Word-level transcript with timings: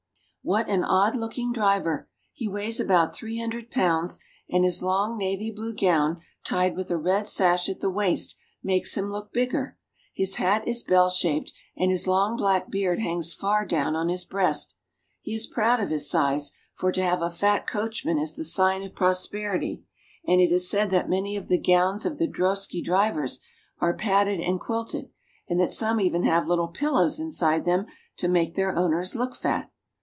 What 0.43 0.69
an 0.69 0.83
odd 0.83 1.15
looking 1.15 1.53
driver! 1.53 2.09
He 2.33 2.47
weighs 2.47 2.79
about 2.79 3.13
three 3.13 3.37
hundred 3.39 3.69
pounds, 3.69 4.19
and 4.49 4.63
his 4.63 4.81
long 4.81 5.15
navy 5.15 5.51
blue 5.51 5.75
gown, 5.75 6.19
tied 6.43 6.75
with 6.75 6.89
a 6.89 6.97
red 6.97 7.27
sash 7.27 7.69
at 7.69 7.79
the 7.79 7.91
waist, 7.91 8.37
makes 8.63 8.95
him 8.95 9.11
look 9.11 9.31
bigger. 9.31 9.77
His 10.15 10.37
hat 10.37 10.67
is 10.67 10.81
bell 10.81 11.11
shaped, 11.11 11.53
and 11.77 11.91
his 11.91 12.07
long 12.07 12.37
black 12.37 12.71
beard 12.71 13.01
hangs 13.01 13.35
far 13.35 13.67
down 13.67 13.95
on 13.95 14.09
his 14.09 14.25
breast. 14.25 14.73
He 15.21 15.35
is 15.35 15.45
proud 15.45 15.79
of 15.79 15.91
his 15.91 16.09
size, 16.09 16.51
for 16.73 16.91
to 16.91 17.03
have 17.03 17.21
a 17.21 17.29
fat 17.29 17.67
coachman 17.67 18.17
is 18.17 18.35
the 18.35 18.43
sign 18.43 18.81
of 18.81 18.95
prosperity; 18.95 19.83
and 20.25 20.41
it 20.41 20.51
is 20.51 20.67
said 20.67 20.89
that 20.89 21.07
many 21.07 21.37
of 21.37 21.49
the 21.49 21.61
gowns 21.61 22.03
of 22.03 22.17
the 22.17 22.27
drosky 22.27 22.81
drivers 22.83 23.41
are 23.77 23.95
padded 23.95 24.39
and 24.39 24.59
quilted, 24.59 25.11
and 25.47 25.59
that 25.59 25.71
some 25.71 26.01
even 26.01 26.23
have 26.23 26.47
little 26.47 26.69
pillows 26.69 27.19
inside 27.19 27.63
them 27.63 27.85
to 28.17 28.27
make 28.27 28.55
their 28.55 28.75
owners 28.75 29.13
look 29.15 29.35
fat. 29.35 29.71